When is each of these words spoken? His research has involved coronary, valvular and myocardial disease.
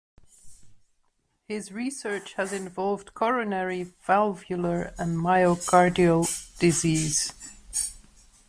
His 1.47 1.71
research 1.71 2.33
has 2.33 2.51
involved 2.53 3.13
coronary, 3.13 3.93
valvular 4.03 4.95
and 4.97 5.15
myocardial 5.15 6.57
disease. 6.57 7.31